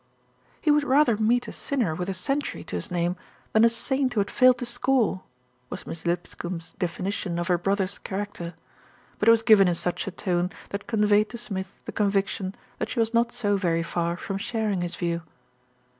"He 0.59 0.71
would 0.71 0.83
rather 0.83 1.15
meet 1.15 1.47
a 1.47 1.51
sinner 1.53 1.93
with 1.93 2.09
a 2.09 2.15
century 2.15 2.63
to 2.63 2.75
his 2.75 2.89
name 2.89 3.17
than 3.53 3.63
a 3.63 3.69
saint 3.69 4.15
who 4.15 4.19
had 4.19 4.31
failed 4.31 4.57
to 4.57 4.65
score," 4.65 5.21
was 5.69 5.85
Miss 5.85 6.07
Lipscombe's 6.07 6.73
definition 6.79 7.37
of 7.37 7.49
her 7.49 7.57
brother's 7.59 7.99
charac 7.99 8.33
ter; 8.33 8.55
but 9.19 9.27
it 9.27 9.31
was 9.31 9.43
given 9.43 9.67
in 9.67 9.75
such 9.75 10.07
a 10.07 10.11
tone 10.11 10.49
that 10.71 10.87
conveyed 10.87 11.29
to 11.29 11.37
Smith 11.37 11.79
the 11.85 11.91
conviction 11.91 12.55
that 12.79 12.89
she 12.89 12.99
was 12.99 13.13
not 13.13 13.31
so 13.31 13.57
very 13.57 13.83
far 13.83 14.17
from 14.17 14.39
sharing 14.39 14.81
his 14.81 14.95
view. 14.95 15.21